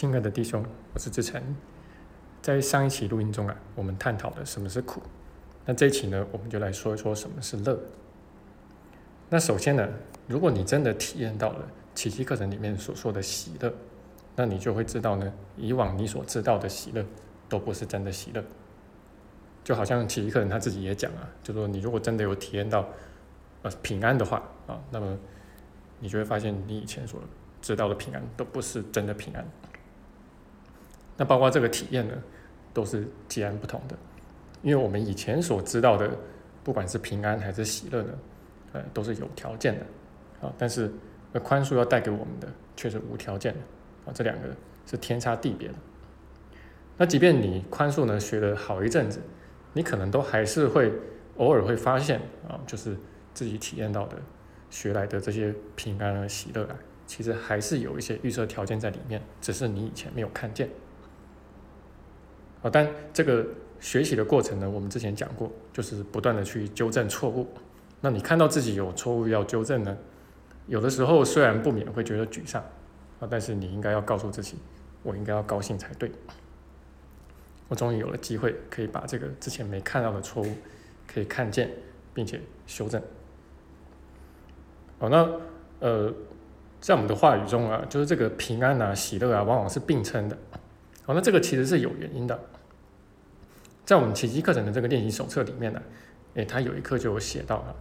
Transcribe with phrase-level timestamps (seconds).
[0.00, 1.38] 亲爱的弟兄，我是志成。
[2.40, 5.02] 在上一期录音中啊，我们探讨了什么是苦。
[5.66, 7.78] 那这一期呢，我们就来说一说什么是乐。
[9.28, 9.86] 那首先呢，
[10.26, 13.70] 如果你真的体验到了奇迹课程里面所说的喜乐，
[14.36, 17.04] 那你就会知道呢，以往你所知道的喜乐
[17.46, 18.42] 都不是真的喜乐。
[19.62, 22.88] 就好像奇迹课程他自己也讲啊，就说你如果真的有体验到
[23.60, 25.14] 呃平安的话啊，那么
[25.98, 27.20] 你就会发现你以前所
[27.60, 29.46] 知道的平安都不是真的平安。
[31.20, 32.14] 那包括这个体验呢，
[32.72, 33.94] 都是截然不同的，
[34.62, 36.10] 因为我们以前所知道的，
[36.64, 38.12] 不管是平安还是喜乐呢，
[38.72, 39.84] 呃，都是有条件的
[40.40, 40.90] 啊，但是
[41.30, 43.60] 那宽恕要带给我们的却是无条件的
[44.06, 44.48] 啊，这两个
[44.86, 45.74] 是天差地别的。
[46.96, 49.20] 那即便你宽恕呢学了好一阵子，
[49.74, 50.90] 你可能都还是会
[51.36, 52.18] 偶尔会发现
[52.48, 52.96] 啊，就是
[53.34, 54.16] 自己体验到的
[54.70, 56.76] 学来的这些平安和喜乐啊，
[57.06, 60.66] 其实还是有一些预设条件在里面，只是你以前没有看见。
[62.62, 63.46] 啊，但这个
[63.80, 67.46] 学习的过程呢，我们之前讲过，就是不断的去纠正错误。
[68.00, 69.96] 那你看到自己有错误要纠正呢，
[70.66, 72.62] 有的时候虽然不免会觉得沮丧
[73.20, 74.56] 啊，但是你应该要告诉自己，
[75.02, 76.10] 我应该要高兴才对。
[77.68, 80.48] 我终于有了机会可以把这个之前没看到的错误
[81.06, 81.70] 可以看见，
[82.12, 83.00] 并且修正。
[84.98, 85.30] 好，那
[85.78, 86.12] 呃，
[86.80, 90.36] 在我们的话语中啊，就是这个平安啊、喜乐啊，往往是并称的。
[91.04, 92.38] 好，那这个其实是有原因的。
[93.84, 95.82] 在我们奇迹课程的这个练习手册里面呢，
[96.34, 97.74] 诶，他有一课就有写到了，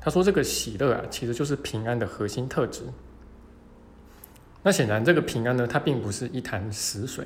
[0.00, 2.82] 他说这个喜乐啊，其实就是平安的核心特质。
[4.62, 7.24] 那显然这个平安呢，它并不是一潭死水，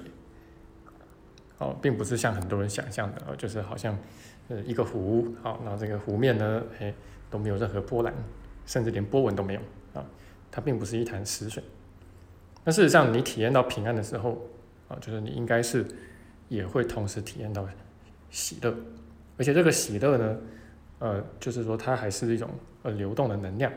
[1.56, 3.98] 哦，并不是像很多人想象的，就是好像
[4.48, 6.94] 呃一个湖，好，那这个湖面呢，诶
[7.30, 8.12] 都没有任何波澜，
[8.66, 9.60] 甚至连波纹都没有
[9.94, 10.04] 啊，
[10.50, 11.64] 它并不是一潭死水。
[12.62, 14.46] 那事实上，你体验到平安的时候，
[14.91, 15.86] 啊，就是你应该是
[16.48, 17.66] 也会同时体验到。
[18.33, 18.72] 喜乐，
[19.38, 20.38] 而且这个喜乐呢，
[21.00, 22.48] 呃，就是说它还是一种
[22.84, 23.72] 呃流动的能量。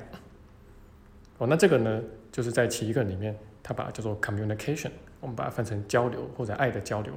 [1.39, 1.99] 哦，那这个呢，
[2.31, 7.11] 就是在其一个里面，它把它叫做 communication，我们把它分成交流或者爱的交流。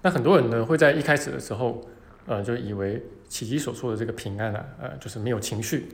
[0.00, 1.82] 那很多人呢会在一开始的时候，
[2.24, 5.88] 呃，就以为奇迹所说的这个平安啊，呃，就是没有情绪，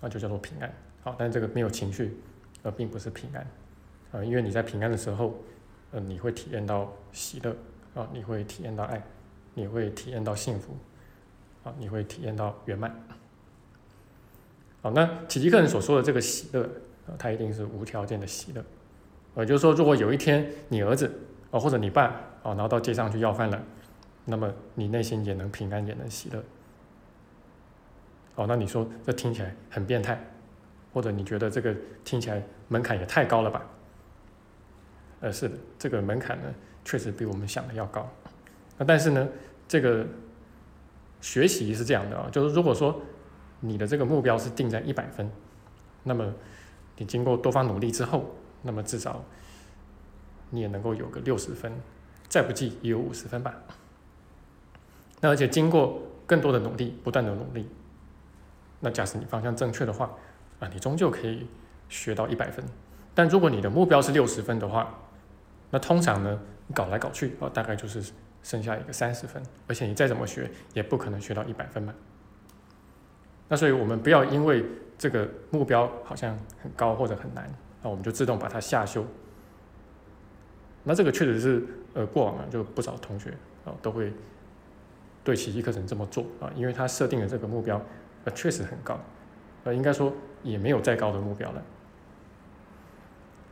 [0.00, 0.74] 啊，就叫做平安。
[1.02, 2.16] 好，但这个没有情绪，
[2.62, 3.46] 呃，并不是平安，
[4.12, 5.34] 啊，因为你在平安的时候，
[5.92, 7.56] 呃，你会体验到喜乐。
[7.92, 9.02] 啊，你会体验到爱，
[9.52, 10.76] 你会体验到幸福，
[11.64, 12.94] 啊，你会体验到圆满。
[14.80, 16.62] 好，那奇迹客人所说的这个喜乐，
[17.08, 18.64] 啊，它一定是无条件的喜乐。
[19.34, 21.12] 呃，就是说，如果有一天你儿子，
[21.50, 22.04] 啊，或者你爸，
[22.44, 23.60] 啊，然后到街上去要饭了，
[24.24, 26.40] 那么你内心也能平安，也能喜乐。
[28.36, 30.16] 哦，那你说这听起来很变态，
[30.94, 33.66] 或者你觉得这个听起来门槛也太高了吧？
[35.20, 36.54] 呃，是的，这个门槛呢。
[36.82, 38.08] 确实比我们想的要高，
[38.78, 39.28] 那但是呢，
[39.68, 40.04] 这个
[41.20, 43.02] 学习是这样的啊，就是如果说
[43.60, 45.30] 你的这个目标是定在一百分，
[46.04, 46.32] 那么
[46.96, 49.22] 你经过多方努力之后，那么至少
[50.48, 51.70] 你也能够有个六十分，
[52.28, 53.54] 再不济也有五十分吧。
[55.20, 57.68] 那而且经过更多的努力，不断的努力，
[58.80, 60.10] 那假使你方向正确的话，
[60.60, 61.46] 啊，你终究可以
[61.90, 62.64] 学到一百分。
[63.14, 64.98] 但如果你的目标是六十分的话，
[65.70, 66.40] 那通常呢？
[66.72, 68.12] 搞来搞去，啊，大概就是
[68.44, 71.92] 剩下一个三十分，而且你再怎么学，也不可能学到一百分嘛。
[73.48, 74.64] 那所以我们不要因为
[74.96, 79.04] 这个目标好像很高或者很难，那我们就自动把它下修。
[80.84, 83.30] 那这个确实是，呃，过往啊，就不少同学
[83.64, 84.12] 啊都会
[85.24, 87.82] 对奇迹课程这么做啊，因为他设定的这个目标，
[88.26, 88.96] 呃，确实很高，
[89.64, 90.12] 呃，应该说
[90.44, 91.60] 也没有再高的目标了。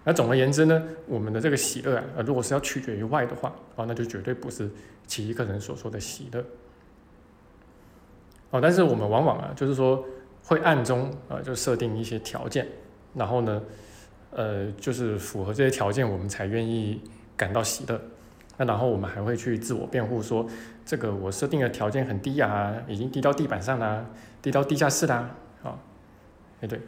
[0.09, 4.67] 那总而言之呢，我们的这个喜乐啊，呃，如果是要取决于外的话，啊，那就绝对不是
[5.07, 6.43] 其一个人所说的喜乐。
[8.49, 10.03] 哦，但是我们往往啊，就是说
[10.45, 12.67] 会暗中啊，就设定一些条件，
[13.13, 13.63] 然后呢，
[14.31, 17.03] 呃，就是符合这些条件，我们才愿意
[17.37, 18.01] 感到喜乐。
[18.57, 20.49] 那然后我们还会去自我辩护说，
[20.87, 24.07] 这个我设定的条件很低呀，已经低到地板上啦，
[24.41, 25.79] 低到地下室啦，啊，
[26.63, 26.81] 哎对，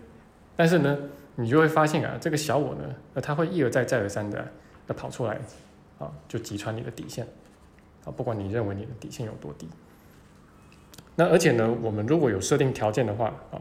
[0.56, 0.96] 但是呢。
[1.36, 4.46] 你就会发现啊，这个小我呢，那他会一而再再而三的
[4.88, 5.40] 要跑出来，
[5.98, 7.26] 啊，就击穿你的底线，
[8.04, 9.68] 啊，不管你认为你的底线有多低。
[11.16, 13.60] 那而且呢，我们如果有设定条件的话，啊，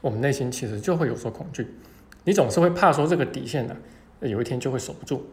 [0.00, 1.74] 我们内心其实就会有所恐惧，
[2.24, 3.76] 你总是会怕说这个底线呢，
[4.20, 5.26] 有一天就会守不住。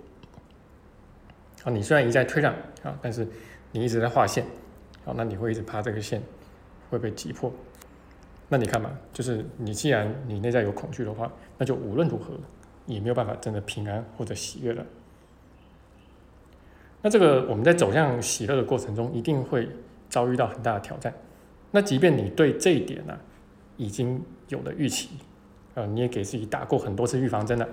[1.63, 2.53] 啊，你虽然一再退让，
[2.83, 3.27] 啊，但是
[3.71, 4.43] 你一直在划线，
[5.05, 6.21] 啊，那你会一直怕这个线
[6.89, 7.51] 会被击破。
[8.53, 12.35] 那你看嘛，就是你既然你内在有恐惧的话，那就无论如何
[12.85, 14.85] 也没有办法真的平安或者喜悦了。
[17.01, 19.67] 那这个我们在走向喜乐的过程中，一定会
[20.07, 21.11] 遭遇到很大的挑战。
[21.71, 23.17] 那即便你对这一点呢，
[23.75, 25.09] 已经有了预期，
[25.73, 27.67] 呃，你也给自己打过很多次预防针了，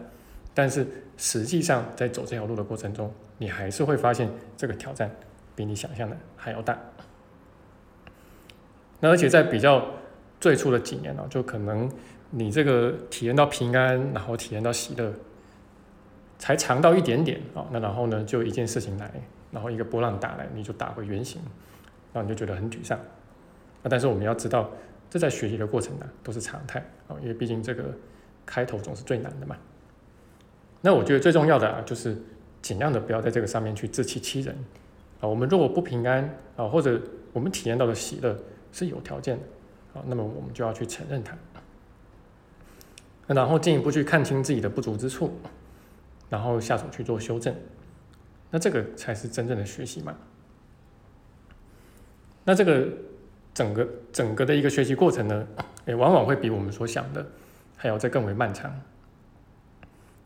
[0.55, 0.87] 但是
[1.19, 5.15] 实际上在走这条路的过程中，你还是会发现这个挑战
[5.55, 6.79] 比你想象的还要大。
[9.01, 9.87] 那而且在比较
[10.41, 11.89] 最初的几年呢，就可能
[12.31, 15.13] 你这个体验到平安，然后体验到喜乐。
[16.43, 19.13] 才尝到一点点啊，那然后呢，就一件事情来，
[19.51, 21.39] 然后一个波浪打来，你就打回原形，
[22.15, 22.99] 然后你就觉得很沮丧。
[22.99, 24.71] 啊，但是我们要知道，
[25.11, 27.95] 这在学习的过程呢，都是常态啊，因为毕竟这个
[28.47, 29.55] 开头总是最难的嘛。
[30.81, 32.17] 那我觉得最重要的啊，就是
[32.63, 34.57] 尽量的不要在这个上面去自欺欺人
[35.21, 35.29] 啊。
[35.29, 36.25] 我们如果不平安
[36.57, 36.99] 啊，或者
[37.35, 38.35] 我们体验到的喜乐
[38.73, 39.43] 是有条件的
[39.95, 41.37] 啊，那么我们就要去承认它，
[43.27, 45.33] 然后进一步去看清自己的不足之处。
[46.29, 47.53] 然后下手去做修正，
[48.53, 50.15] 那这个才是真正的学习嘛？
[52.45, 52.87] 那这个
[53.53, 55.45] 整个整个的一个学习过程呢，
[55.87, 57.27] 也往往会比我们所想的
[57.77, 58.73] 还要再更为漫长。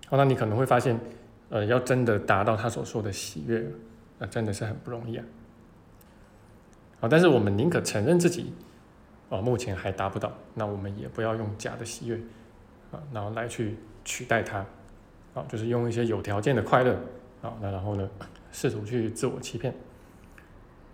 [0.08, 1.00] 好，那你可能会发现，
[1.48, 3.66] 呃，要真的达到他所说的喜悦，
[4.18, 5.24] 那真的是很不容易啊。
[7.00, 8.52] 好，但是我们宁可承认自己，
[9.36, 12.16] 啊，目前还达不到，那我们也不要用假的喜悦，
[12.92, 14.64] 啊，然后来去取代它。
[15.34, 16.92] 啊，就是用一些有条件的快乐，
[17.42, 18.08] 啊，那然后呢，
[18.52, 19.74] 试图去自我欺骗。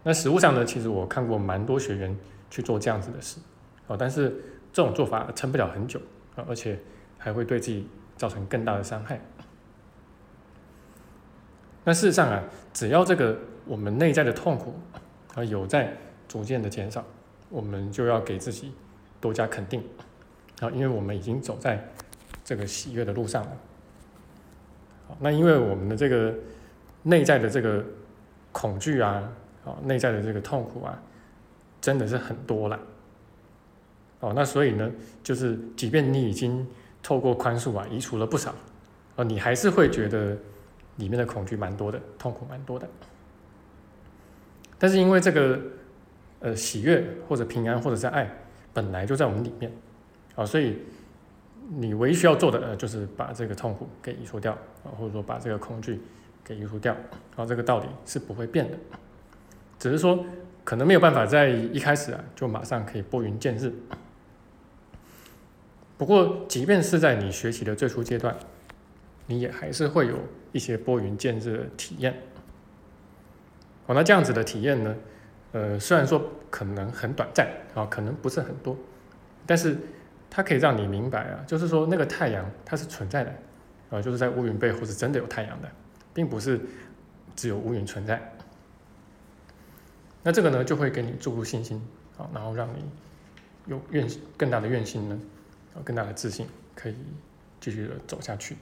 [0.03, 2.17] 那实物上呢，其实我看过蛮多学员
[2.49, 3.39] 去做这样子的事，
[3.87, 4.31] 啊，但是
[4.73, 6.01] 这种做法撑不了很久，
[6.37, 6.79] 啊，而且
[7.19, 7.87] 还会对自己
[8.17, 9.21] 造成更大的伤害。
[11.85, 13.37] 那事实上啊，只要这个
[13.67, 14.75] 我们内在的痛苦
[15.35, 15.95] 啊有在
[16.27, 17.05] 逐渐的减少，
[17.51, 18.73] 我们就要给自己
[19.21, 19.83] 多加肯定，
[20.61, 21.85] 啊，因为我们已经走在
[22.45, 23.53] 这个喜悦的路上了。
[25.19, 26.33] 那因为我们的这个
[27.03, 27.85] 内在的这个
[28.53, 29.31] 恐惧啊，
[29.65, 31.03] 啊，内在的这个痛苦啊，
[31.81, 32.79] 真的是很多了。
[34.21, 34.89] 哦，那所以呢，
[35.23, 36.65] 就是即便你已经
[37.03, 38.55] 透过宽恕啊，移除了不少，
[39.17, 40.37] 哦，你还是会觉得
[40.97, 42.89] 里面的恐惧蛮多的，痛苦蛮多的。
[44.79, 45.59] 但是因为这个
[46.41, 48.31] 呃喜悦或者平安或者是爱，
[48.75, 49.73] 本来就在我们里面，
[50.35, 50.77] 啊，所以。
[51.73, 54.51] 你唯一需要做的呃，就是把这个痛苦给移除掉
[54.83, 56.01] 啊，或者说把这个恐惧
[56.43, 58.77] 给移除掉，然后这个道理是不会变的，
[59.79, 60.27] 只是说
[60.65, 63.73] 可能没有办法在一开始啊就马上可以拨云见日。
[65.97, 68.35] 不过，即便是在你学习的最初阶段，
[69.27, 70.17] 你也还是会有
[70.51, 72.13] 一些拨云见日的体验。
[73.87, 74.93] 哦，那这样子的体验呢，
[75.53, 78.77] 呃，虽然说可能很短暂啊，可能不是很多，
[79.47, 79.77] 但是。
[80.33, 83.35] 它可以让你明白啊，就是说那个太阳它是存在的，
[83.91, 85.69] 啊，就是在乌云背后是真的有太阳的，
[86.15, 86.61] 并不是
[87.35, 88.23] 只有乌云存在。
[90.23, 91.83] 那这个呢，就会给你注入信心，
[92.17, 92.85] 啊，然后让你
[93.67, 95.19] 有愿更大的愿心呢，
[95.75, 96.47] 啊，更大的自信，
[96.77, 96.95] 可以
[97.61, 98.57] 继续的走下去。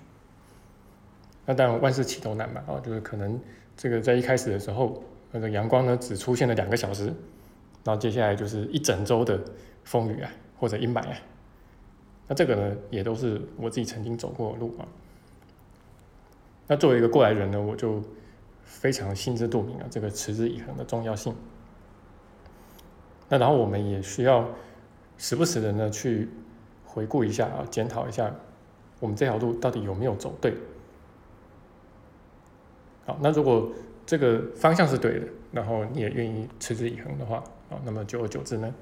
[1.44, 3.38] 那当然万事起头难嘛，啊，就是可能
[3.76, 7.06] 这个在一开始的时候，那个阳光呢只出现了两个小时，
[7.84, 9.38] 然后接下来就是一整周的
[9.84, 11.16] 风雨啊，或者阴霾啊。
[12.26, 14.86] 那这个呢，也都是我自己曾经走过的路啊。
[16.66, 18.02] 那作为一个过来人呢，我就
[18.62, 21.34] 非常心知肚明啊，这个持之以恒的重要性。
[23.30, 24.48] 那然后我们也需要
[25.16, 26.28] 时不时的呢去
[26.84, 28.34] 回顾一下啊，检讨一下
[29.00, 30.54] 我们这条路到底有没有走对。
[33.06, 33.70] 好，那如果
[34.08, 38.74] 这个方向是对的，然后你也愿意持之以恒的话啊，那么久而久之呢？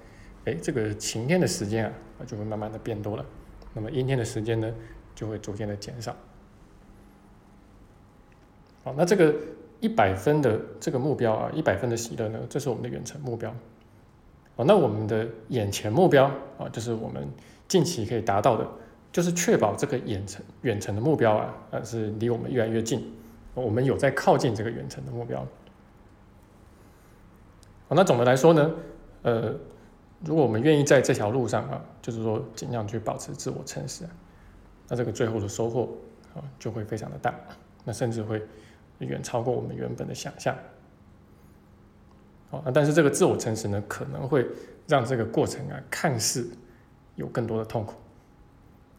[0.44, 1.92] 哎，这个晴天的时间啊，
[2.24, 3.26] 就会慢慢的变多了，
[3.74, 4.72] 那么阴天的时间呢，
[5.16, 6.14] 就会逐渐的减少。
[8.84, 9.34] 好，那这个
[9.80, 13.52] 一百分的这个目标啊，一百分的喜乐呢，这是我们的远程目标。
[14.54, 17.28] 哦，那我们的眼前目标啊，就是我们
[17.66, 18.64] 近期可以达到的，
[19.10, 23.12] 就是确保这个远程远程的目标啊，呃，是离我们越来越近，
[23.62, 25.40] 我们有在靠近这个远程的目标。
[27.88, 28.70] 好，那总的来说呢，
[29.22, 29.54] 呃。
[30.24, 34.02] 如果我们愿意在这条路上啊，就是说尽量去保持自我诚实，
[34.88, 35.94] 那这个最后的收获
[36.34, 37.34] 啊就会非常的大，
[37.84, 38.42] 那甚至会
[38.98, 40.56] 远超过我们原本的想象。
[42.50, 44.46] 好，但是这个自我诚实呢，可能会
[44.88, 46.50] 让这个过程啊看似
[47.14, 47.94] 有更多的痛苦，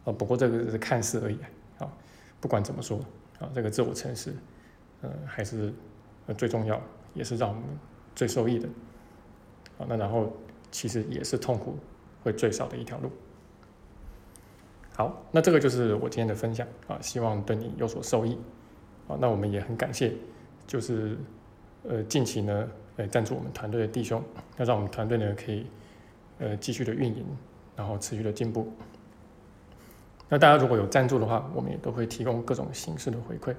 [0.06, 1.40] 啊，不过这个是看似而已
[1.80, 1.92] 啊。
[2.40, 3.00] 不管怎么说
[3.40, 4.34] 啊，这个自我诚实，
[5.02, 5.74] 呃，还是
[6.38, 6.82] 最重要，
[7.14, 7.64] 也是让我们
[8.16, 8.68] 最受益的。
[9.78, 10.32] 好，那然后。
[10.70, 11.78] 其实也是痛苦
[12.22, 13.10] 会最少的一条路。
[14.94, 18.38] 好，那这个就是我今天的分享啊，希望对你有所受益
[19.08, 19.18] 啊。
[19.18, 20.14] 那我们也很感谢，
[20.68, 21.18] 就是
[21.88, 24.22] 呃近期呢，呃赞助我们团队的弟兄，
[24.58, 25.66] 那让我们团队呢可以
[26.40, 27.26] 呃继续的运营，
[27.74, 28.70] 然后持续的进步。
[30.30, 33.56] 那大家如果有赞助的话，我们也都会提供各种形式的回馈。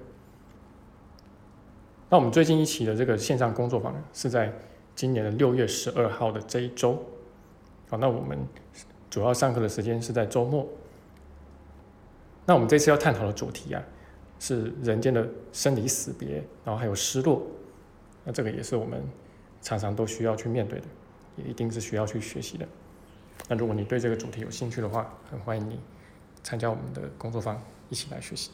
[2.10, 4.52] 那我们最近一期的这个线上工作坊呢，是在
[4.94, 7.02] 今年的六月十二号的这一周。
[7.88, 8.38] 好，那我们
[9.08, 10.66] 主要上课的时间是在周末。
[12.44, 13.82] 那我们这次要探讨的主题啊，
[14.38, 17.42] 是人间的生离死别，然后还有失落。
[18.24, 19.02] 那这个也是我们
[19.62, 20.86] 常常都需要去面对的，
[21.36, 22.66] 也一定是需要去学习的。
[23.48, 25.78] 那如果你对这个主题有兴趣的话，很欢迎你
[26.42, 28.50] 参加我们的工作坊，一起来学习。